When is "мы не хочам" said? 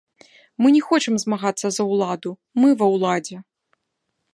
0.63-1.19